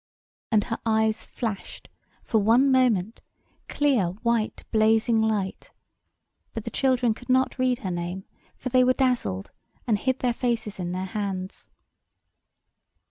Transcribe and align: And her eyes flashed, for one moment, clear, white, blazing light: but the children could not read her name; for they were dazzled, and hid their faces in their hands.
And 0.51 0.63
her 0.63 0.79
eyes 0.83 1.23
flashed, 1.23 1.87
for 2.23 2.39
one 2.39 2.71
moment, 2.71 3.21
clear, 3.67 4.07
white, 4.23 4.63
blazing 4.71 5.21
light: 5.21 5.71
but 6.53 6.63
the 6.63 6.71
children 6.71 7.13
could 7.13 7.29
not 7.29 7.59
read 7.59 7.77
her 7.85 7.91
name; 7.91 8.25
for 8.57 8.69
they 8.69 8.83
were 8.83 8.93
dazzled, 8.93 9.51
and 9.85 9.99
hid 9.99 10.17
their 10.17 10.33
faces 10.33 10.79
in 10.79 10.91
their 10.91 11.05
hands. 11.05 11.69